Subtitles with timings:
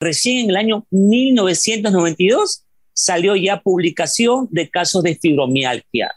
[0.00, 6.10] recién en el año 1992 salió ya publicación de casos de fibromialgia.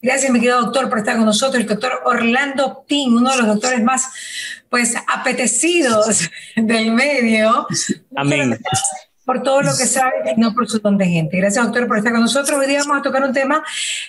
[0.00, 1.60] Gracias, mi querido doctor, por estar con nosotros.
[1.60, 4.08] El doctor Orlando Ping, uno de los doctores más
[4.68, 7.66] pues apetecidos del medio.
[8.14, 8.58] Amén
[9.28, 11.36] por todo lo que sabe no por su don de gente.
[11.36, 12.58] Gracias, doctor, por estar con nosotros.
[12.58, 13.62] Hoy día vamos a tocar un tema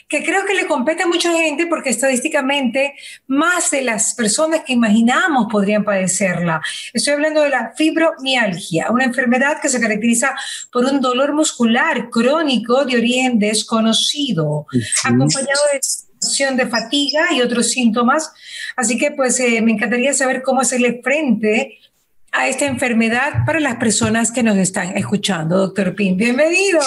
[0.07, 2.93] que creo que le compete a mucha gente porque estadísticamente
[3.27, 6.61] más de las personas que imaginamos podrían padecerla.
[6.93, 10.33] Estoy hablando de la fibromialgia, una enfermedad que se caracteriza
[10.71, 14.67] por un dolor muscular crónico de origen desconocido,
[15.03, 18.31] acompañado de sensación de fatiga y otros síntomas.
[18.77, 21.78] Así que pues eh, me encantaría saber cómo hacerle frente
[22.31, 25.57] a esta enfermedad para las personas que nos están escuchando.
[25.57, 26.79] Doctor Pin, bienvenido.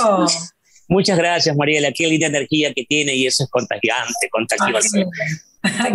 [0.89, 1.93] Muchas gracias, Mariela.
[1.93, 4.99] Qué linda energía que tiene y eso es contagiante, contagioso.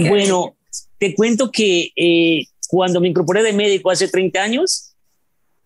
[0.07, 0.55] bueno,
[0.97, 4.95] te cuento que eh, cuando me incorporé de médico hace 30 años,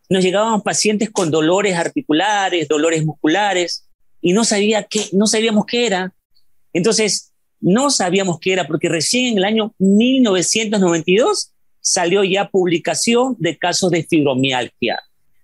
[0.10, 3.88] nos llegaban pacientes con dolores articulares, dolores musculares,
[4.22, 6.14] y no, sabía qué, no sabíamos qué era.
[6.74, 13.58] Entonces, no sabíamos qué era, porque recién en el año 1992 salió ya publicación de
[13.58, 15.00] casos de fibromialgia.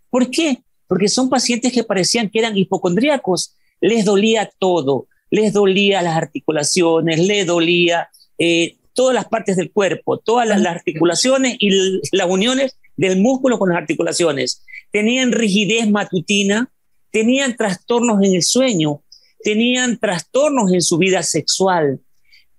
[0.10, 0.60] ¿Por qué?
[0.88, 3.56] Porque son pacientes que parecían que eran hipocondríacos.
[3.82, 10.18] Les dolía todo, les dolía las articulaciones, les dolía eh, todas las partes del cuerpo,
[10.18, 11.70] todas las, articulaciones y
[12.12, 14.64] las uniones del músculo con las articulaciones.
[14.92, 16.72] Tenían rigidez matutina,
[17.12, 19.04] tenían trastornos en el sueño,
[19.44, 22.00] tenían trastornos en su vida sexual,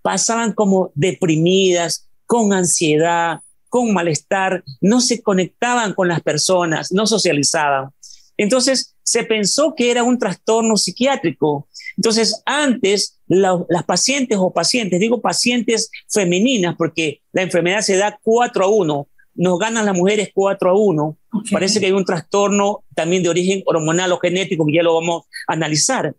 [0.03, 7.91] pasaban como deprimidas, con ansiedad, con malestar, no se conectaban con las personas, no socializaban.
[8.37, 11.69] Entonces se pensó que era un trastorno psiquiátrico.
[11.97, 18.65] Entonces antes las pacientes o pacientes, digo pacientes femeninas, porque la enfermedad se da 4
[18.65, 21.17] a 1, nos ganan las mujeres 4 a 1.
[21.51, 25.25] Parece que hay un trastorno también de origen hormonal o genético que ya lo vamos
[25.47, 26.15] a analizar.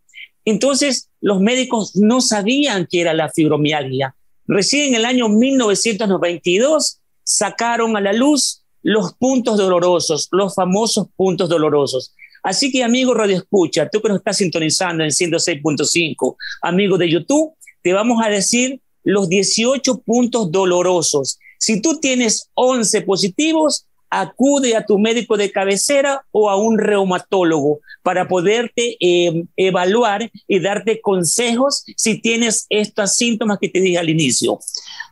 [0.45, 4.15] Entonces los médicos no sabían qué era la fibromialgia.
[4.47, 6.98] Recién en el año 1992
[7.29, 12.15] sacaron a la luz los puntos dolorosos, los famosos puntos dolorosos.
[12.41, 17.53] Así que, amigo Radio Escucha, tú que nos estás sintonizando en 106.5, amigo de YouTube,
[17.83, 21.37] te vamos a decir los 18 puntos dolorosos.
[21.59, 27.79] Si tú tienes 11 positivos, acude a tu médico de cabecera o a un reumatólogo
[28.03, 34.09] para poderte em, evaluar y darte consejos si tienes estos síntomas que te dije al
[34.09, 34.59] inicio.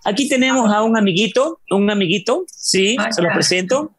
[0.03, 3.91] Aquí tenemos a un amiguito, un amiguito, sí, ah, se lo presento.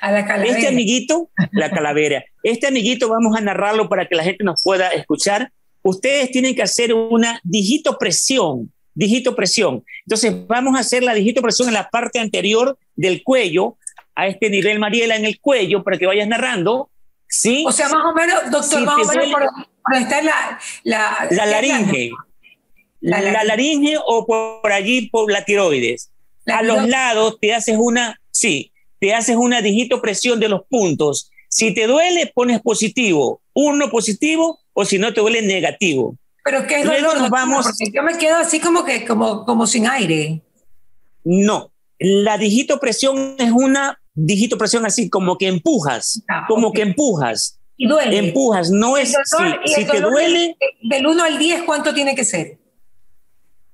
[0.00, 0.56] A la calavera.
[0.56, 2.24] Este amiguito, la calavera.
[2.42, 5.52] Este amiguito vamos a narrarlo para que la gente nos pueda escuchar.
[5.82, 9.84] Ustedes tienen que hacer una digitopresión, digitopresión.
[10.06, 13.76] Entonces vamos a hacer la digitopresión en la parte anterior del cuello
[14.14, 16.90] a este nivel, Mariela, en el cuello para que vayas narrando.
[17.28, 17.64] ¿Sí?
[17.66, 22.10] O sea, más o menos, doctor, más o menos por, está la, la, la laringe.
[23.00, 26.10] La, laringe o por, allí por la tiroides.
[26.46, 31.30] a los lados te haces una, sí, te haces una digitopresión de los puntos.
[31.48, 36.16] Si te duele, pones positivo, uno positivo, o si no te duele, negativo.
[36.44, 37.66] Pero ¿qué es Luego nos vamos.
[37.92, 40.42] yo me quedo así como que, como, como sin aire.
[41.24, 47.58] No, la digitopresión es una dígito presión así, como que empujas, ah, como que empujas.
[47.76, 48.18] Y duele.
[48.18, 49.14] Empujas, no es.
[49.64, 50.56] si, te duele.
[50.82, 52.58] Del 1 al 10, ¿cuánto tiene que ser?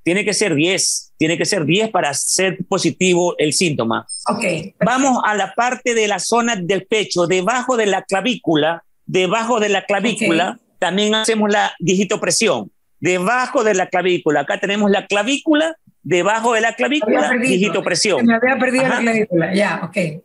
[0.02, 4.06] Tiene que ser 10, tiene que ser 10 para ser positivo el síntoma.
[4.28, 4.74] Ok.
[4.84, 9.68] Vamos a la parte de la zona del pecho, debajo de la clavícula, debajo de
[9.68, 12.72] la clavícula, también hacemos la digitopresión.
[13.00, 18.24] Debajo de la clavícula, acá tenemos la clavícula debajo de la clavícula, digitopresión.
[18.24, 20.20] Me había perdido la clavícula, ya, okay.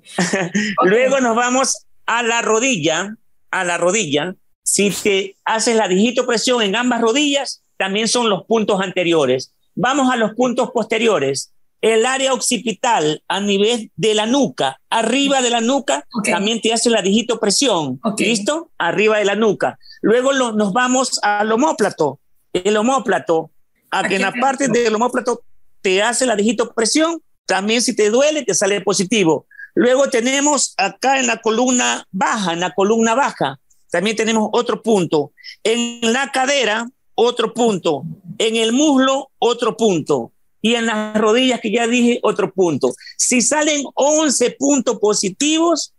[0.83, 3.15] Luego nos vamos a la rodilla,
[3.51, 4.35] a la rodilla.
[4.63, 9.53] Si te haces la digitopresión en ambas rodillas, también son los puntos anteriores.
[9.75, 11.51] Vamos a los puntos posteriores.
[11.81, 16.89] El área occipital a nivel de la nuca, arriba de la nuca, también te hace
[16.89, 17.99] la digitopresión.
[18.17, 18.71] ¿Listo?
[18.79, 19.77] Arriba de la nuca.
[20.01, 22.19] Luego nos vamos al homóplato.
[22.63, 23.51] El homóplato,
[23.91, 25.43] a que en la parte del homóplato
[25.81, 29.45] te hace la digitopresión, también si te duele, te sale positivo.
[29.73, 33.59] Luego tenemos acá en la columna baja, en la columna baja,
[33.91, 35.31] también tenemos otro punto.
[35.63, 38.03] En la cadera, otro punto.
[38.37, 40.33] En el muslo, otro punto.
[40.61, 42.93] Y en las rodillas, que ya dije, otro punto.
[43.17, 45.93] Si salen 11 puntos positivos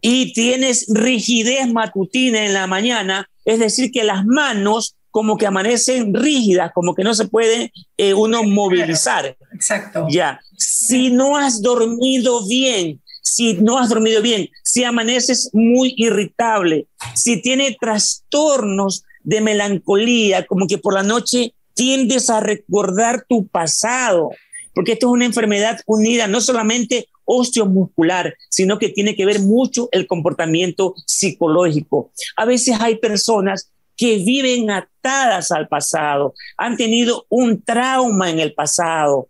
[0.00, 6.14] y tienes rigidez matutina en la mañana, es decir, que las manos como que amanecen
[6.14, 9.36] rígidas, como que no se puede eh, uno movilizar.
[9.52, 10.06] Exacto.
[10.10, 10.40] Ya.
[10.56, 17.40] Si no has dormido bien, si no has dormido bien, si amaneces muy irritable, si
[17.40, 24.30] tiene trastornos de melancolía, como que por la noche tiendes a recordar tu pasado,
[24.74, 29.88] porque esto es una enfermedad unida no solamente osteomuscular, sino que tiene que ver mucho
[29.92, 32.10] el comportamiento psicológico.
[32.36, 33.70] A veces hay personas
[34.00, 39.28] que viven atadas al pasado, han tenido un trauma en el pasado,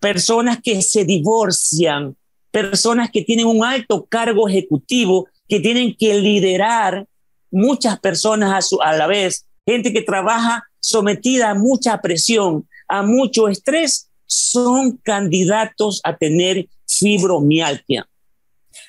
[0.00, 2.16] personas que se divorcian,
[2.50, 7.06] personas que tienen un alto cargo ejecutivo, que tienen que liderar
[7.52, 13.04] muchas personas a, su, a la vez, gente que trabaja sometida a mucha presión, a
[13.04, 18.08] mucho estrés, son candidatos a tener fibromialgia.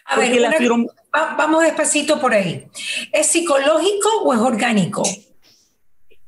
[0.05, 0.31] A ver,
[1.13, 2.65] vamos despacito por ahí.
[3.11, 5.03] ¿Es psicológico o es orgánico?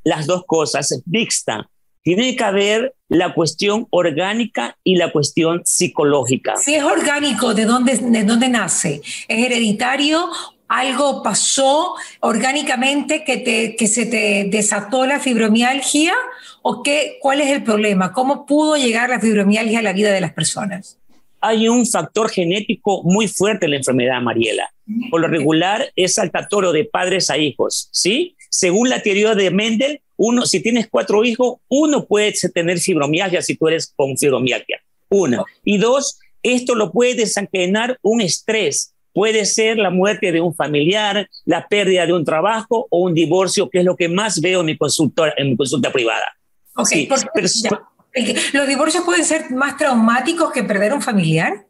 [0.03, 1.69] Las dos cosas, mixta.
[2.03, 6.55] Tiene que haber la cuestión orgánica y la cuestión psicológica.
[6.57, 9.01] Si es orgánico, ¿de dónde, de dónde nace?
[9.27, 10.29] ¿Es hereditario
[10.67, 16.13] algo pasó orgánicamente que, te, que se te desató la fibromialgia
[16.61, 18.13] o qué, cuál es el problema?
[18.13, 20.99] ¿Cómo pudo llegar la fibromialgia a la vida de las personas?
[21.45, 24.69] Hay un factor genético muy fuerte en la enfermedad, Mariela.
[25.11, 28.35] Por lo regular es saltatorio de padres a hijos, ¿sí?
[28.49, 33.55] Según la teoría de Mendel, uno, si tienes cuatro hijos, uno puede tener fibromialgia si
[33.55, 34.81] tú eres con fibromialgia.
[35.09, 35.43] Una.
[35.63, 41.29] Y dos, esto lo puede desencadenar un estrés Puede ser la muerte de un familiar,
[41.45, 44.65] la pérdida de un trabajo o un divorcio, que es lo que más veo en
[44.65, 46.25] mi consulta, en mi consulta privada.
[46.75, 46.89] Ok,
[48.53, 51.65] ¿los divorcios pueden ser más traumáticos que perder un familiar?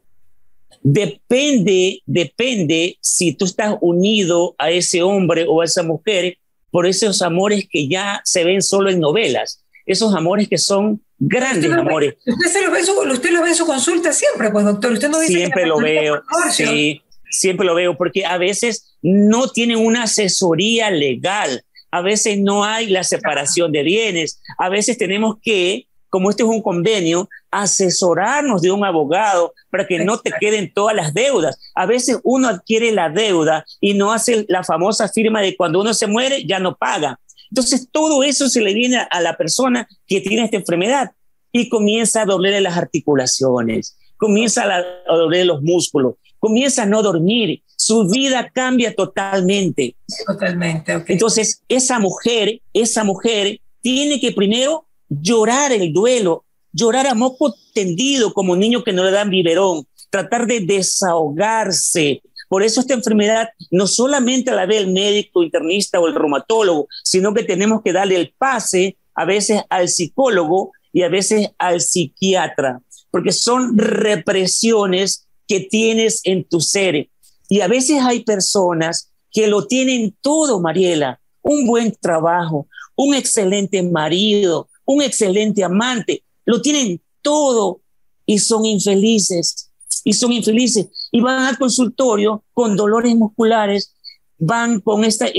[0.82, 6.38] Depende, depende si tú estás unido a ese hombre o a esa mujer
[6.70, 11.72] por esos amores que ya se ven solo en novelas, esos amores que son grandes
[11.72, 12.16] amores.
[12.26, 12.82] Usted, lo ve
[13.14, 14.92] usted lo ve en su consulta siempre, pues doctor.
[14.92, 16.22] Usted no dice siempre lo veo,
[16.52, 17.02] sí
[17.36, 22.88] siempre lo veo, porque a veces no tienen una asesoría legal, a veces no hay
[22.88, 28.72] la separación de bienes, a veces tenemos que, como este es un convenio, asesorarnos de
[28.72, 31.58] un abogado para que no te queden todas las deudas.
[31.74, 35.94] A veces uno adquiere la deuda y no hace la famosa firma de cuando uno
[35.94, 37.20] se muere ya no paga.
[37.52, 41.12] Entonces todo eso se le viene a la persona que tiene esta enfermedad
[41.52, 44.84] y comienza a dolerle las articulaciones, comienza a,
[45.16, 49.96] doler los músculos, comienza a no dormir, su vida cambia totalmente.
[50.28, 57.56] Totalmente, Entonces, esa mujer, esa mujer tiene que primero llorar el duelo, llorar a moco
[57.74, 62.22] tendido como niño que no le dan biberón, tratar de desahogarse.
[62.48, 67.34] Por eso esta enfermedad no solamente la ve el médico internista o el reumatólogo, sino
[67.34, 72.82] que tenemos que darle el pase a veces al psicólogo y a veces al psiquiatra,
[73.12, 77.10] porque son represiones que tienes en tu ser.
[77.50, 83.84] Y a veces hay personas que lo tienen todo, Mariela, un buen trabajo, un excelente
[83.84, 87.82] marido, un excelente amante, lo tienen todo
[88.26, 89.72] y son infelices,
[90.04, 93.94] y son infelices, y van al consultorio con dolores musculares,
[94.38, 95.32] van con ese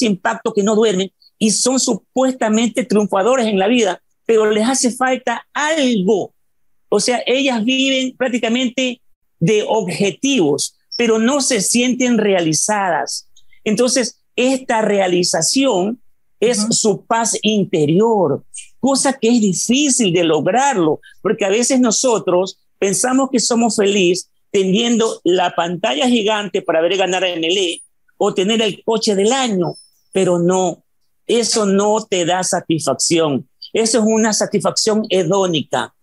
[0.00, 5.46] impacto que no duermen y son supuestamente triunfadores en la vida, pero les hace falta
[5.52, 6.32] algo.
[6.88, 9.00] O sea, ellas viven prácticamente
[9.38, 13.28] de objetivos, pero no se sienten realizadas.
[13.64, 16.00] Entonces, esta realización
[16.40, 18.44] es su paz interior,
[18.84, 25.20] cosa que es difícil de lograrlo, porque a veces nosotros pensamos que somos felices teniendo
[25.24, 27.82] la pantalla gigante para ver ganar a MLE
[28.18, 29.74] o tener el coche del año,
[30.12, 30.84] pero no,
[31.26, 33.48] eso no te da satisfacción.
[33.72, 35.94] Eso es una satisfacción hedónica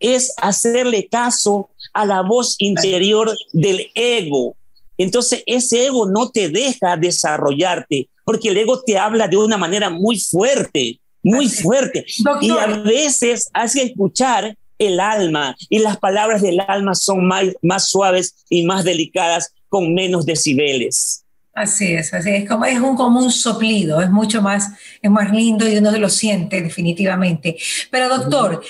[0.00, 4.56] es hacerle caso a la voz interior del ego.
[4.96, 9.90] Entonces ese ego no te deja desarrollarte, porque el ego te habla de una manera
[9.90, 12.04] muy fuerte, muy fuerte.
[12.40, 17.88] Y a veces hace escuchar el alma y las palabras del alma son más, más
[17.88, 21.24] suaves y más delicadas con menos decibeles.
[21.52, 24.70] Así es, así es, como es un común soplido, es mucho más,
[25.02, 27.56] es más lindo y uno lo siente definitivamente.
[27.90, 28.62] Pero doctor,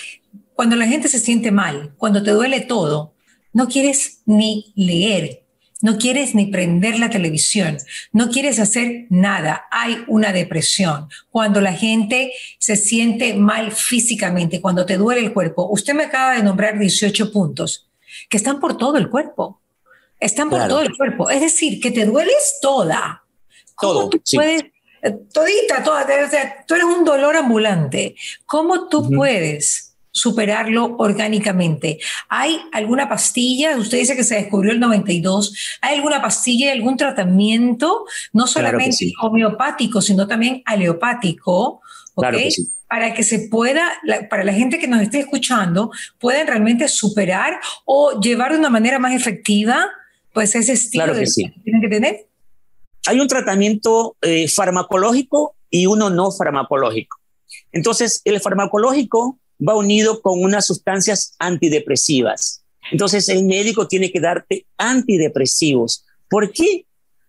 [0.54, 3.14] cuando la gente se siente mal, cuando te duele todo,
[3.52, 5.39] no quieres ni leer,
[5.82, 7.78] no quieres ni prender la televisión,
[8.12, 11.08] no quieres hacer nada, hay una depresión.
[11.30, 16.34] Cuando la gente se siente mal físicamente, cuando te duele el cuerpo, usted me acaba
[16.34, 17.88] de nombrar 18 puntos
[18.28, 19.60] que están por todo el cuerpo,
[20.18, 23.24] están por todo el cuerpo, es decir, que te dueles toda.
[23.80, 24.64] todo, tú puedes,
[25.02, 26.06] eh, todita, toda,
[26.66, 28.14] tú eres un dolor ambulante.
[28.44, 31.98] ¿Cómo tú puedes superarlo orgánicamente.
[32.28, 33.76] ¿Hay alguna pastilla?
[33.76, 35.78] Usted dice que se descubrió el 92.
[35.80, 41.80] ¿Hay alguna pastilla, algún tratamiento, no solamente homeopático, sino también aleopático?
[42.14, 43.88] Para que se pueda,
[44.28, 48.98] para la gente que nos esté escuchando, puedan realmente superar o llevar de una manera
[48.98, 49.86] más efectiva,
[50.32, 51.44] pues ese estilo claro que, sí.
[51.44, 52.26] que tienen que tener.
[53.06, 57.18] Hay un tratamiento eh, farmacológico y uno no farmacológico.
[57.72, 62.62] Entonces, el farmacológico va unido con unas sustancias antidepresivas.
[62.90, 66.04] Entonces, el médico tiene que darte antidepresivos.
[66.28, 66.86] ¿Por qué?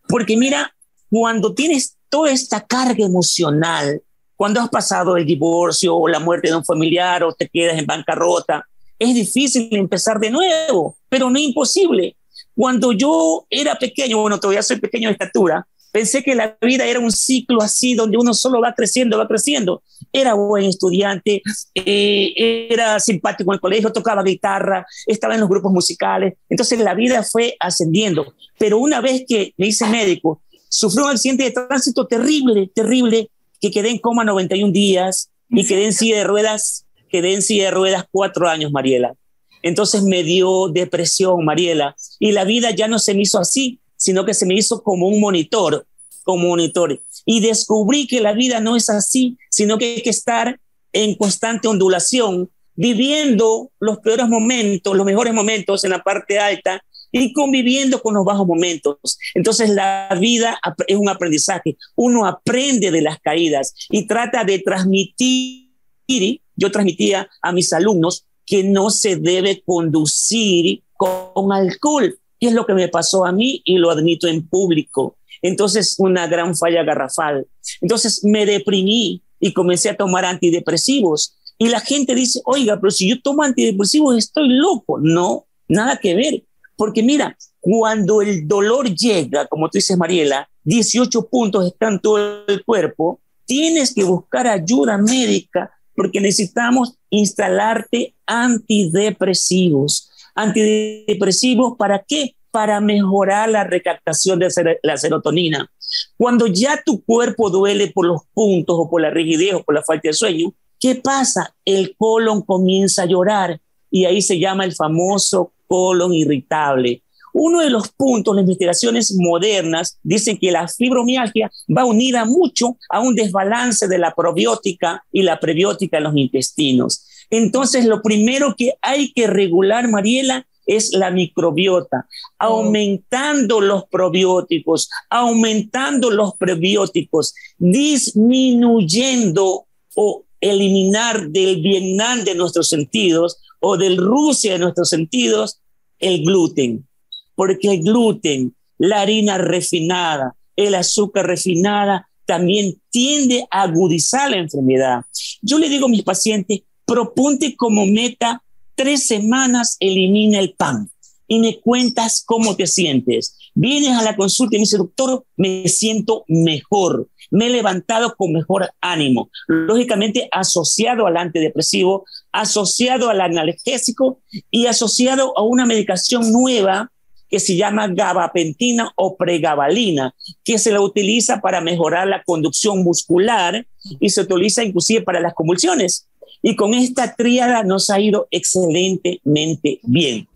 [0.08, 0.74] Porque mira,
[1.10, 4.02] cuando tienes toda esta carga emocional,
[4.36, 7.86] cuando has pasado el divorcio o la muerte de un familiar o te quedas en
[7.86, 8.66] bancarrota,
[8.98, 12.16] es difícil empezar de nuevo, pero no imposible.
[12.56, 17.00] Cuando yo era pequeño, bueno, todavía soy pequeño de estatura, Pensé que la vida era
[17.00, 19.84] un ciclo así, donde uno solo va creciendo, va creciendo.
[20.14, 21.42] Era buen estudiante,
[21.76, 26.36] eh, era simpático en el colegio, tocaba guitarra, estaba en los grupos musicales.
[26.50, 28.34] Entonces la vida fue ascendiendo.
[28.58, 33.30] Pero una vez que me hice médico, sufrió un accidente de tránsito terrible, terrible,
[33.60, 37.66] que quedé en coma 91 días y quedé en silla de ruedas, quedé en silla
[37.66, 39.14] de ruedas cuatro años, Mariela.
[39.62, 44.26] Entonces me dio depresión, Mariela, y la vida ya no se me hizo así sino
[44.26, 45.86] que se me hizo como un monitor,
[46.24, 47.00] como monitor.
[47.24, 50.60] Y descubrí que la vida no es así, sino que hay que estar
[50.92, 57.32] en constante ondulación, viviendo los peores momentos, los mejores momentos en la parte alta y
[57.32, 58.98] conviviendo con los bajos momentos.
[59.36, 61.78] Entonces la vida es un aprendizaje.
[61.96, 68.64] Uno aprende de las caídas y trata de transmitir, yo transmitía a mis alumnos que
[68.64, 73.78] no se debe conducir con alcohol, y es lo que me pasó a mí y
[73.78, 75.16] lo admito en público.
[75.44, 77.46] Entonces, una gran falla garrafal.
[77.82, 81.38] Entonces, me deprimí y comencé a tomar antidepresivos.
[81.60, 85.00] Y la gente dice, oiga, pero si yo tomo antidepresivos estoy loco.
[85.00, 86.44] No, nada que ver.
[86.76, 92.66] Porque mira, cuando el dolor llega, como tú dices, Mariela, 18 puntos están todo el
[92.66, 102.36] cuerpo, tienes que buscar ayuda médica porque necesitamos instalarte antidepresivos antidepresivos, ¿para qué?
[102.52, 104.50] Para mejorar la recaptación de
[104.84, 105.72] la serotonina.
[106.18, 109.84] Cuando ya tu cuerpo duele por los puntos o por la rigidez o por la
[109.84, 111.56] falta de sueño, ¿qué pasa?
[111.66, 113.60] El colon comienza a llorar
[113.90, 117.04] y ahí se llama el famoso colon irritable.
[117.34, 123.00] Uno de los puntos, las investigaciones modernas dicen que la fibromialgia va unida mucho a
[123.00, 127.06] un desbalance de la probiótica y la prebiótica en los intestinos.
[127.32, 132.08] Entonces, lo primero que hay que regular, Mariela, es la microbiota,
[132.38, 143.78] aumentando los probióticos, aumentando los prebióticos, disminuyendo o eliminar del Vietnam de nuestros sentidos o
[143.78, 145.60] del Rusia de nuestros sentidos
[146.00, 146.88] el gluten,
[147.36, 155.02] porque el gluten, la harina refinada, el azúcar refinada también tiende a agudizar la enfermedad.
[155.42, 156.62] Yo le digo a mis pacientes,
[156.92, 158.44] proponte como meta
[158.76, 160.90] tres semanas elimina el pan
[161.26, 163.38] y me cuentas cómo te sientes.
[163.54, 168.34] Vienes a la consulta y me dice, doctor, me siento mejor, me he levantado con
[168.34, 169.30] mejor ánimo.
[169.48, 174.20] Lógicamente asociado al antidepresivo, asociado al analgésico
[174.50, 176.92] y asociado a una medicación nueva
[177.30, 183.66] que se llama gabapentina o pregabalina, que se la utiliza para mejorar la conducción muscular
[184.02, 186.10] y se utiliza inclusive para las convulsiones.
[186.42, 190.28] Y con esta tríada nos ha ido excelentemente bien.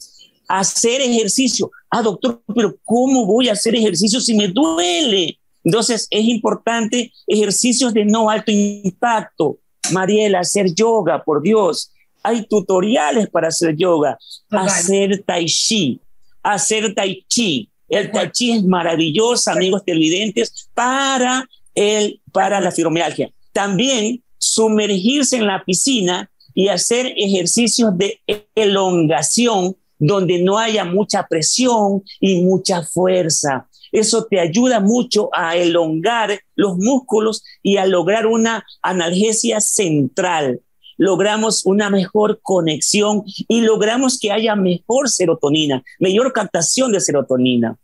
[0.47, 1.71] Hacer ejercicio.
[1.89, 5.39] Ah, doctor, pero ¿cómo voy a hacer ejercicio si me duele?
[5.63, 9.57] Entonces es importante ejercicios de no alto impacto.
[9.91, 11.91] Mariela, hacer yoga, por Dios.
[12.21, 14.17] Hay tutoriales para hacer yoga.
[14.49, 15.99] Hacer tai chi.
[16.43, 17.69] Hacer tai chi.
[17.87, 23.31] El tai chi es maravilloso, amigos televidentes, para, el, para la fibromialgia.
[23.51, 24.23] También
[24.55, 28.21] sumergirse en la piscina y hacer ejercicios de
[28.55, 33.67] elongación donde no haya mucha presión y mucha fuerza.
[33.91, 40.61] Eso te ayuda mucho a elongar los músculos y a lograr una analgesia central.
[40.97, 47.77] Logramos una mejor conexión y logramos que haya mejor serotonina, mayor captación de serotonina.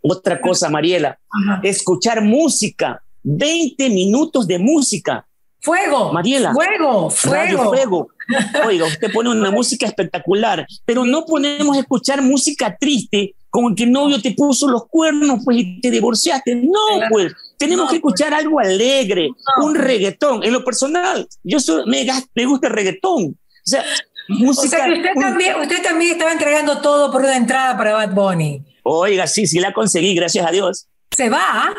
[0.00, 1.18] Otra cosa, Mariela,
[1.62, 5.27] escuchar música, 20 minutos de música
[5.60, 6.12] Fuego.
[6.12, 6.52] Mariela.
[6.52, 7.64] Fuego, fuego.
[7.64, 8.08] fuego.
[8.66, 13.84] Oiga, usted pone una música espectacular, pero no ponemos a escuchar música triste como que
[13.84, 16.54] el novio te puso los cuernos pues y te divorciaste.
[16.54, 19.30] No, pues tenemos que escuchar algo alegre,
[19.62, 20.44] un reggaetón.
[20.44, 23.24] En lo personal, yo me, me gusta el reggaetón.
[23.24, 23.84] O sea,
[24.28, 28.62] Música, usted, también, usted también estaba entregando todo por una entrada para Bad Bunny.
[28.82, 30.86] Oiga, sí, sí la conseguí, gracias a Dios.
[31.16, 31.74] ¿Se va?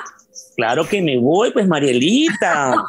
[0.56, 2.74] Claro que me voy, pues Marielita.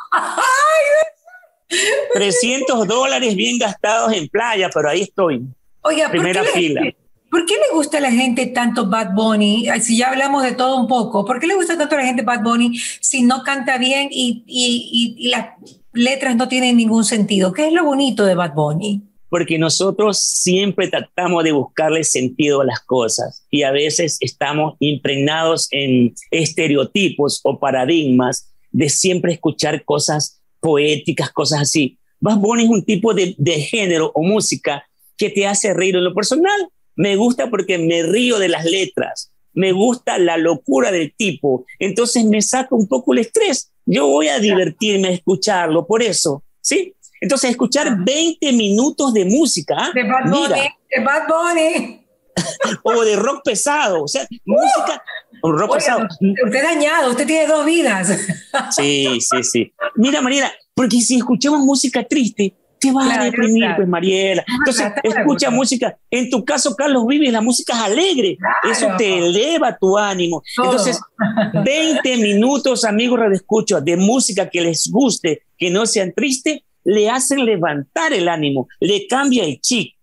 [2.14, 5.42] 300 dólares bien gastados en playa, pero ahí estoy.
[5.82, 6.82] Oiga, primera fila.
[7.30, 9.68] ¿Por qué le gusta a la gente tanto Bad Bunny?
[9.80, 12.22] Si ya hablamos de todo un poco, ¿por qué le gusta tanto a la gente
[12.22, 15.50] Bad Bunny si no canta bien y, y, y, las
[15.92, 17.52] letras no tienen ningún sentido?
[17.52, 19.02] ¿Qué es lo bonito de Bad Bunny?
[19.28, 25.68] Porque nosotros siempre tratamos de buscarle sentido a las cosas y a veces estamos impregnados
[25.70, 31.98] en estereotipos o paradigmas de siempre escuchar cosas poéticas, cosas así.
[32.20, 34.84] Bad Bunny es un tipo de, de género o música
[35.16, 39.32] que te hace reír en lo personal me gusta porque me río de las letras,
[39.54, 43.72] me gusta la locura del tipo, entonces me saca un poco el estrés.
[43.86, 46.94] Yo voy a divertirme a escucharlo, por eso, ¿sí?
[47.22, 49.74] Entonces, escuchar 20 minutos de música.
[49.78, 49.90] ¿ah?
[49.94, 50.68] De Bad Bunny.
[50.90, 51.99] de Bad Bunny.
[52.82, 55.02] o de rock pesado, o sea, música,
[55.42, 56.06] rock pesado.
[56.20, 58.08] Usted dañado, usted tiene dos vidas.
[58.70, 59.72] sí, sí, sí.
[59.96, 64.44] Mira, Mariela, porque si escuchamos música triste, te vas a deprimir, pues Mariela.
[64.58, 65.96] Entonces, escucha música.
[66.10, 68.38] En tu caso, Carlos Vives, la música es alegre.
[68.70, 70.42] Eso te eleva tu ánimo.
[70.56, 70.98] Entonces,
[71.64, 77.44] 20 minutos, amigos redescuchos, de música que les guste, que no sean tristes, le hacen
[77.44, 79.94] levantar el ánimo, le cambia el chip.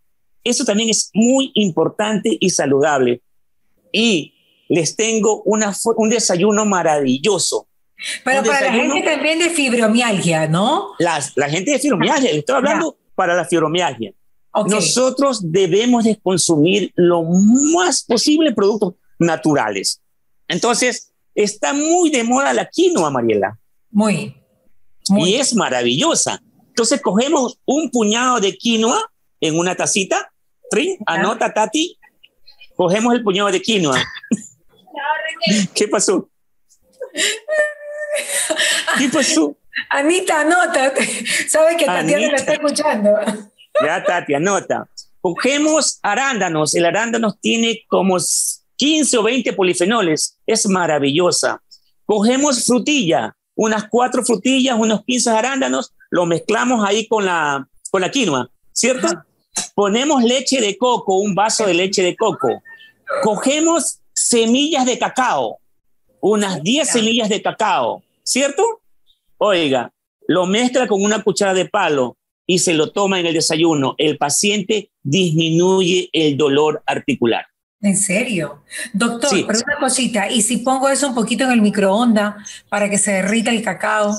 [0.50, 3.22] Eso también es muy importante y saludable.
[3.92, 4.34] Y
[4.70, 7.68] les tengo una, un desayuno maravilloso.
[8.24, 10.92] Pero para la gente también de fibromialgia, ¿no?
[11.00, 14.14] la gente de fibromialgia, estoy hablando para la fibromialgia.
[14.66, 20.02] Nosotros debemos de consumir lo más posible productos naturales.
[20.48, 23.60] Entonces, está muy de moda la quinoa, Mariela.
[23.92, 24.36] Muy.
[25.10, 25.30] muy.
[25.30, 26.42] Y es maravillosa.
[26.70, 29.00] Entonces, cogemos un puñado de quinoa
[29.42, 30.32] en una tacita.
[30.70, 31.98] Trin, anota, Tati.
[32.76, 34.02] Cogemos el puñado de quinoa.
[35.74, 36.30] ¿Qué pasó?
[38.98, 39.56] ¿Qué pasó?
[39.90, 40.94] Anita, anota.
[41.48, 43.16] Sabe que Tatiana la está escuchando.
[43.84, 44.88] Ya, Tati, anota.
[45.22, 46.76] Cogemos arándanos.
[46.76, 48.18] El arándano tiene como
[48.76, 50.38] 15 o 20 polifenoles.
[50.46, 51.62] Es maravillosa.
[52.06, 58.10] Cogemos frutilla, unas cuatro frutillas, unos 15 arándanos, lo mezclamos ahí con la, con la
[58.10, 59.10] quinoa, ¿cierto?
[59.78, 62.64] Ponemos leche de coco, un vaso de leche de coco.
[63.22, 65.60] Cogemos semillas de cacao,
[66.20, 68.64] unas 10 semillas de cacao, ¿cierto?
[69.38, 69.94] Oiga,
[70.28, 73.94] lo mezcla con una cuchara de palo y se lo toma en el desayuno.
[74.00, 77.46] El paciente disminuye el dolor articular.
[77.80, 78.64] ¿En serio?
[78.94, 82.34] Doctor, pero una cosita, ¿y si pongo eso un poquito en el microondas
[82.68, 84.12] para que se derrita el cacao?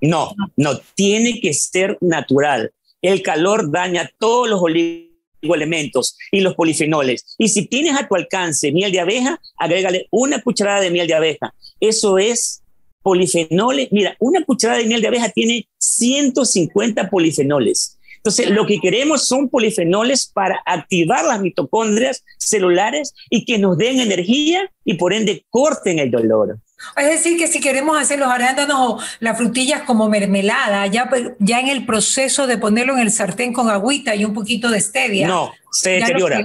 [0.00, 2.70] No, no, tiene que ser natural.
[3.02, 7.34] El calor daña todos los oligoelementos y los polifenoles.
[7.38, 11.14] Y si tienes a tu alcance miel de abeja, agrégale una cucharada de miel de
[11.14, 11.54] abeja.
[11.80, 12.62] Eso es
[13.02, 13.88] polifenoles.
[13.92, 17.98] Mira, una cucharada de miel de abeja tiene 150 polifenoles.
[18.16, 24.00] Entonces, lo que queremos son polifenoles para activar las mitocondrias celulares y que nos den
[24.00, 26.58] energía y por ende corten el dolor.
[26.96, 31.32] Es decir, que si queremos hacer los arándanos o las frutillas como mermelada, ya, pues,
[31.38, 34.80] ya en el proceso de ponerlo en el sartén con agüita y un poquito de
[34.80, 35.26] stevia.
[35.26, 36.40] No, se deteriora.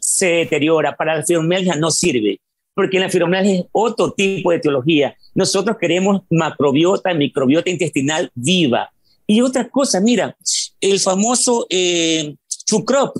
[0.00, 0.96] Se deteriora.
[0.96, 2.40] Para la fibromialgia no sirve,
[2.74, 5.16] porque la fibromialgia es otro tipo de etiología.
[5.34, 8.90] Nosotros queremos macrobiota, microbiota intestinal viva.
[9.26, 10.36] Y otra cosa, mira,
[10.80, 12.34] el famoso eh,
[12.66, 13.16] chucrop,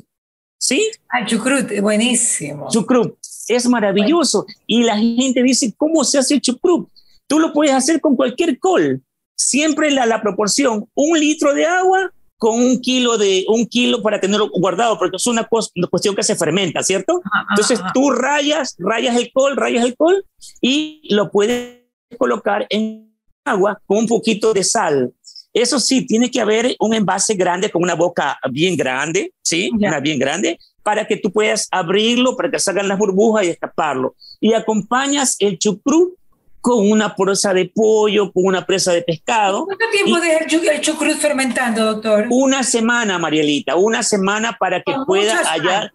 [0.59, 0.91] ¿sí?
[1.09, 2.69] Ah, chucrut, buenísimo.
[2.71, 3.17] Chucrut,
[3.55, 4.47] es maravilloso.
[4.67, 6.89] Y la gente dice, ¿cómo se hace el chucrut?
[7.27, 9.03] Tú lo puedes hacer con cualquier col.
[9.37, 12.13] Siempre la, la proporción, un litro de agua
[12.43, 16.25] con un kilo de un kilo para tenerlo guardado, porque es una, una cuestión que
[16.25, 17.23] se fermenta, ¿cierto?
[17.51, 20.25] Entonces tú rayas, rayas el col, rayas el col
[20.61, 21.79] y lo puedes
[22.19, 25.13] colocar en agua con un poquito de sal.
[25.53, 29.71] Eso sí, tiene que haber un envase grande con una boca bien grande, ¿sí?
[29.73, 34.15] Una bien grande, para que tú puedas abrirlo, para que salgan las burbujas y escaparlo.
[34.41, 36.15] Y acompañas el chucrut
[36.61, 39.65] con una presa de pollo, con una presa de pescado.
[39.67, 42.27] ¿Cuánto tiempo deja el chucrut fermentando, doctor?
[42.31, 45.93] Una semana, Marielita, una semana para que pueda hallar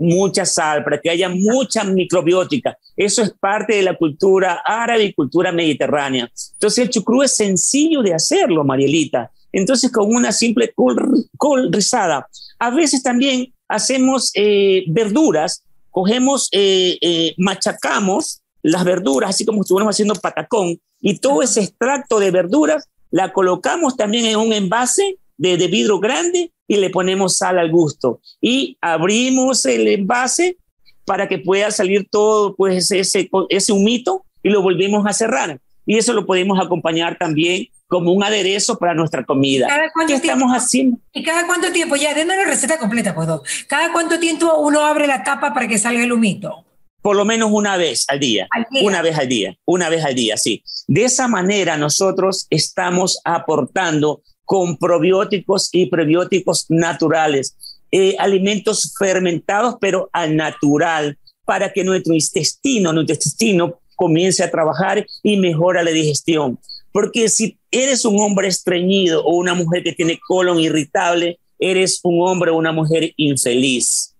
[0.00, 2.76] mucha sal, para que haya mucha microbiótica.
[2.96, 6.30] Eso es parte de la cultura árabe y cultura mediterránea.
[6.54, 9.30] Entonces el chucrú es sencillo de hacerlo, Marielita.
[9.52, 12.26] Entonces con una simple col, rizada.
[12.58, 19.94] A veces también hacemos eh, verduras, cogemos, eh, eh, machacamos las verduras, así como estuvimos
[19.94, 25.56] haciendo patacón, y todo ese extracto de verduras la colocamos también en un envase de,
[25.56, 28.20] de vidrio grande y le ponemos sal al gusto.
[28.40, 30.58] Y abrimos el envase
[31.04, 35.58] para que pueda salir todo pues ese, ese humito y lo volvemos a cerrar.
[35.90, 39.66] Y eso lo podemos acompañar también como un aderezo para nuestra comida.
[40.06, 40.98] ¿Qué estamos haciendo?
[41.12, 41.96] ¿Y cada cuánto tiempo?
[41.96, 43.26] Ya, denos la receta completa, pues,
[43.66, 46.64] ¿Cada cuánto tiempo uno abre la tapa para que salga el humito?
[47.02, 48.46] Por lo menos una vez al día.
[48.84, 49.56] Una vez al día.
[49.64, 50.62] Una vez al día, sí.
[50.86, 57.56] De esa manera nosotros estamos aportando con probióticos y prebióticos naturales,
[57.90, 65.06] eh, alimentos fermentados, pero al natural, para que nuestro intestino, nuestro intestino comience a trabajar
[65.22, 66.58] y mejora la digestión.
[66.90, 72.26] Porque si eres un hombre estreñido o una mujer que tiene colon irritable, eres un
[72.26, 74.14] hombre o una mujer infeliz.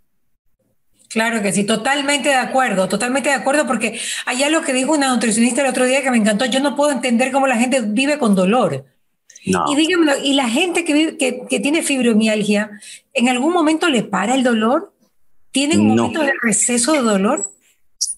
[1.09, 5.13] Claro que sí, totalmente de acuerdo, totalmente de acuerdo, porque allá lo que dijo una
[5.13, 8.19] nutricionista el otro día que me encantó, yo no puedo entender cómo la gente vive
[8.19, 8.85] con dolor.
[9.43, 9.55] Y
[10.23, 12.71] ¿y la gente que, que, tiene fibromialgia,
[13.15, 14.93] en algún momento le para el dolor?
[15.51, 17.51] ¿Tienen un momento de receso de dolor?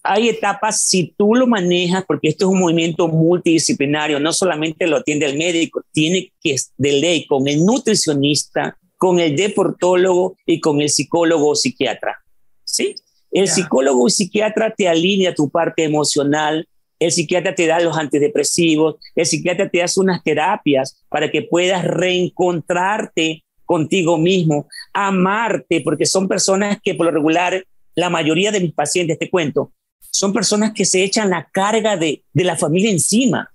[0.03, 4.97] Hay etapas, si tú lo manejas, porque esto es un movimiento multidisciplinario, no solamente lo
[4.97, 10.81] atiende el médico, tiene que de ley con el nutricionista, con el deportólogo y con
[10.81, 12.23] el psicólogo o psiquiatra.
[12.65, 12.95] ¿Sí?
[13.31, 18.97] El psicólogo y psiquiatra te alinea tu parte emocional, el psiquiatra te da los antidepresivos,
[19.15, 26.29] el psiquiatra te hace unas terapias para que puedas reencontrarte contigo mismo, amarte, porque son
[26.29, 29.73] personas que por lo regular la mayoría de mis pacientes, te cuento,
[30.11, 33.51] son personas que se echan la carga de, la familia encima.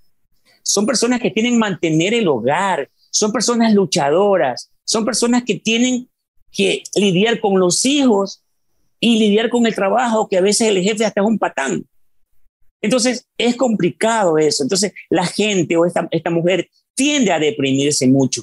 [0.62, 6.08] Son personas que tienen que mantener el hogar, son personas luchadoras, son personas que tienen
[6.50, 8.42] que lidiar con los hijos
[9.00, 11.86] y lidiar con el trabajo, que a veces el jefe hasta es un patán.
[12.80, 14.62] Entonces, es complicado eso.
[14.62, 18.42] Entonces, la gente o esta, esta mujer tiende a deprimirse mucho.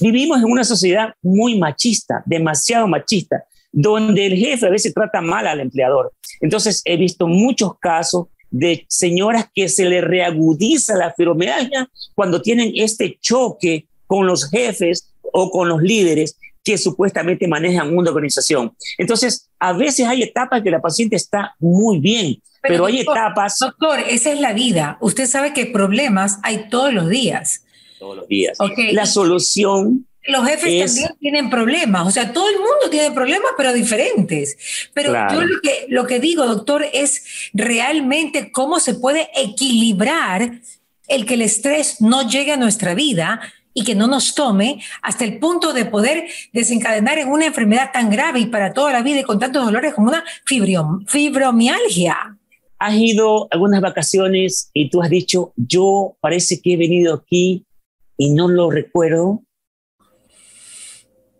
[0.00, 3.44] Vivimos en una sociedad muy machista, demasiado machista,
[3.78, 6.10] donde el jefe a veces trata mal al empleador.
[6.40, 12.72] Entonces he visto muchos casos de señoras que se le reagudiza la fibromialgia cuando tienen
[12.74, 18.74] este choque con los jefes o con los líderes que supuestamente manejan una organización.
[18.96, 23.58] Entonces, a veces hay etapas que la paciente está muy bien, pero, hay etapas...
[23.60, 24.96] Doctor, esa es la vida.
[25.02, 27.62] Usted sabe que problemas hay todos los días.
[27.98, 28.56] Todos los días.
[28.92, 33.72] La solución los jefes también tienen problemas, o sea, todo el mundo tiene problemas, pero
[33.72, 34.56] diferentes.
[34.92, 40.60] Pero yo lo que, lo que digo, doctor, es realmente cómo se puede equilibrar
[41.08, 43.40] el que el estrés no llegue a nuestra vida
[43.76, 48.10] y que no nos tome hasta el punto de poder desencadenar en una enfermedad tan
[48.10, 52.38] grave y para toda la vida y con tantos dolores como una fibromialgia.
[52.78, 57.66] Has ido algunas vacaciones y tú has dicho, yo parece que he venido aquí
[58.16, 59.42] y no lo recuerdo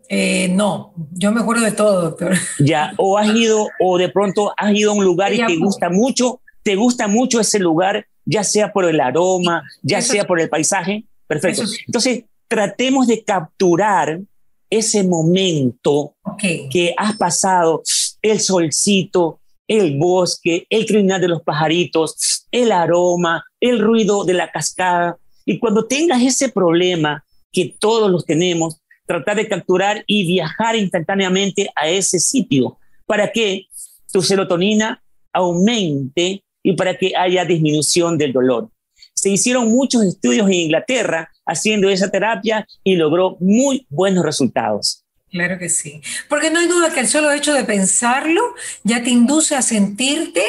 [0.09, 2.33] eh, no, yo me acuerdo de todo, doctor.
[2.59, 5.89] Ya, o has ido, o de pronto has ido a un lugar y te gusta
[5.89, 10.49] mucho, te gusta mucho ese lugar, ya sea por el aroma, ya sea por el
[10.49, 11.05] paisaje.
[11.27, 11.63] Perfecto.
[11.85, 14.21] Entonces, tratemos de capturar
[14.69, 17.83] ese momento que has pasado,
[18.21, 24.51] el solcito, el bosque, el trinar de los pajaritos, el aroma, el ruido de la
[24.51, 25.17] cascada.
[25.45, 31.69] Y cuando tengas ese problema, que todos los tenemos, tratar de capturar y viajar instantáneamente
[31.75, 33.67] a ese sitio para que
[34.11, 35.01] tu serotonina
[35.33, 38.69] aumente y para que haya disminución del dolor.
[39.13, 45.03] Se hicieron muchos estudios en Inglaterra haciendo esa terapia y logró muy buenos resultados.
[45.31, 48.41] Claro que sí, porque no hay duda que el solo hecho de pensarlo
[48.83, 50.43] ya te induce a sentirte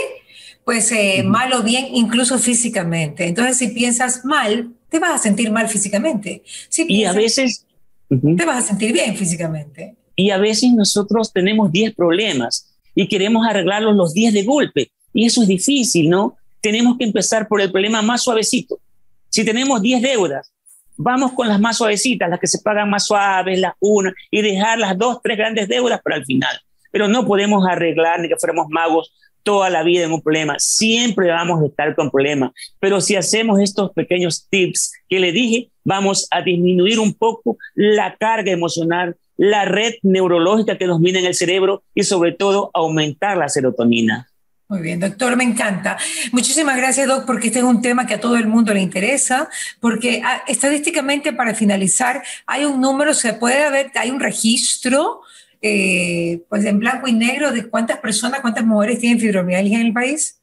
[0.64, 3.26] pues eh, mal o bien, incluso físicamente.
[3.26, 6.42] Entonces, si piensas mal, te vas a sentir mal físicamente.
[6.76, 7.64] y a veces
[8.08, 9.96] te vas a sentir bien físicamente.
[10.16, 14.90] Y a veces nosotros tenemos 10 problemas y queremos arreglarlos los 10 de golpe.
[15.12, 16.36] Y eso es difícil, ¿no?
[16.60, 18.80] Tenemos que empezar por el problema más suavecito.
[19.28, 20.52] Si tenemos 10 deudas,
[20.96, 24.78] vamos con las más suavecitas, las que se pagan más suaves, las una, y dejar
[24.78, 26.60] las dos, tres grandes deudas para el final.
[26.90, 30.56] Pero no podemos arreglar ni que fuéramos magos toda la vida en un problema.
[30.58, 32.52] Siempre vamos a estar con problemas.
[32.80, 38.16] Pero si hacemos estos pequeños tips que le dije, vamos a disminuir un poco la
[38.16, 43.36] carga emocional, la red neurológica que nos viene en el cerebro y sobre todo aumentar
[43.36, 44.28] la serotonina.
[44.70, 45.96] Muy bien, doctor, me encanta.
[46.30, 49.48] Muchísimas gracias, doc, porque este es un tema que a todo el mundo le interesa,
[49.80, 55.22] porque ah, estadísticamente, para finalizar, hay un número, se puede ver, hay un registro
[55.62, 59.92] eh, pues en blanco y negro de cuántas personas, cuántas mujeres tienen fibromialgia en el
[59.92, 60.40] país?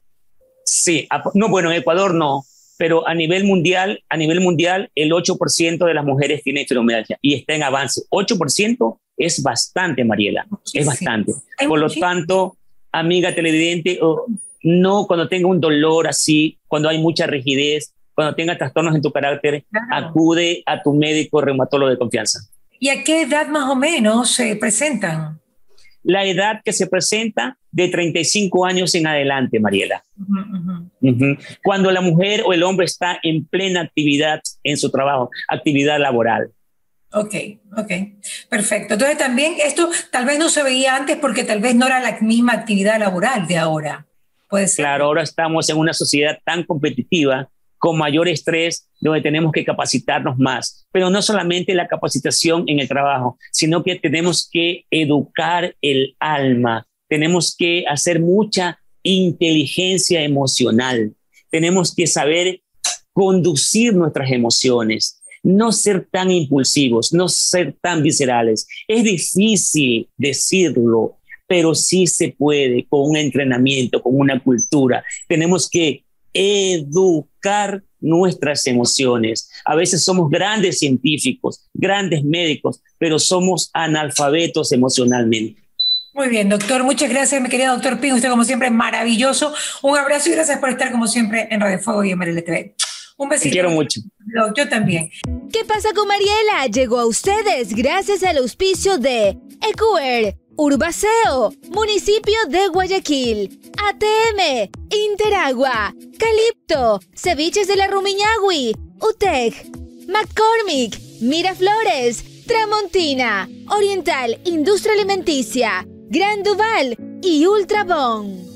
[0.65, 2.43] Sí, no, bueno, en Ecuador no,
[2.78, 7.36] pero a nivel mundial, a nivel mundial, el 8% de las mujeres tienen fibromialgia y
[7.36, 8.01] está en avance.
[8.10, 11.34] 8% es bastante, Mariela, es bastante.
[11.67, 12.58] Por lo tanto,
[12.91, 13.99] amiga televidente,
[14.63, 19.12] no cuando tenga un dolor así, cuando hay mucha rigidez, cuando tenga trastornos en tu
[19.12, 22.39] carácter, acude a tu médico reumatólogo de confianza.
[22.79, 25.39] ¿Y a qué edad más o menos se presentan?
[26.03, 30.03] La edad que se presenta de 35 años en adelante, Mariela.
[31.63, 36.51] Cuando la mujer o el hombre está en plena actividad en su trabajo, actividad laboral.
[37.11, 37.33] Ok,
[37.77, 37.91] ok,
[38.49, 38.95] perfecto.
[38.95, 42.17] Entonces también esto tal vez no se veía antes porque tal vez no era la
[42.19, 44.05] misma actividad laboral de ahora.
[44.49, 44.83] Puede ser.
[44.83, 47.49] Claro, ahora estamos en una sociedad tan competitiva,
[47.85, 50.87] con mayor estrés, donde tenemos que capacitarnos más.
[50.91, 56.87] Pero no solamente la capacitación en el trabajo, sino que tenemos que educar el alma,
[57.07, 61.13] tenemos que hacer mucha inteligencia emocional,
[61.51, 62.61] tenemos que saber
[63.13, 68.65] conducir nuestras emociones no ser tan impulsivos, no ser tan viscerales.
[68.87, 75.03] Es difícil decirlo, pero sí se puede con un entrenamiento, con una cultura.
[75.27, 76.04] Tenemos que
[76.35, 79.49] educar nuestras emociones.
[79.65, 85.63] A veces somos grandes científicos, grandes médicos, pero somos analfabetos emocionalmente.
[86.13, 86.83] Muy bien, doctor.
[86.83, 88.13] Muchas gracias, mi querido doctor Pin.
[88.13, 89.53] Usted, como siempre, maravilloso.
[89.81, 92.75] Un abrazo y gracias por estar, como siempre, en Radio Fuego y en TV.
[93.17, 93.49] Un besito.
[93.49, 94.01] Te quiero mucho.
[94.55, 95.09] Yo también.
[95.51, 96.67] ¿Qué pasa con Mariela?
[96.71, 107.01] Llegó a ustedes gracias al auspicio de Ecuer, Urbaceo, Municipio de Guayaquil, ATM, Interagua, Calipto,
[107.13, 109.53] Ceviches de la Rumiñahui, UTEC,
[110.07, 118.54] McCormick, Miraflores, Tramontina, Oriental Industria Alimenticia, Gran Duval y Ultrabón.